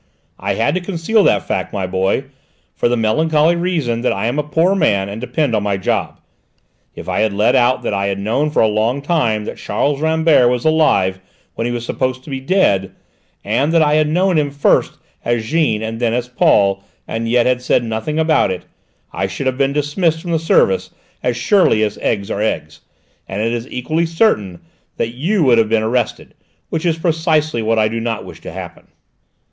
[0.39, 2.23] I had to conceal that fact, my boy,
[2.75, 6.19] for the melancholy reason that I am a poor man and depend on my job.
[6.95, 10.01] If I had let out that I had known for a long time that Charles
[10.01, 11.19] Rambert was alive
[11.53, 12.95] when he was supposed to be dead,
[13.43, 14.93] and that I had known him first
[15.23, 18.63] as Jeanne and then as Paul, and yet had said nothing about it,
[19.13, 20.89] I should have been dismissed from the service
[21.21, 22.81] as sure as eggs are eggs
[23.27, 24.61] and it is equally certain
[24.97, 26.33] that you would have been arrested;
[26.69, 28.87] which is precisely what I do not wish to happen!"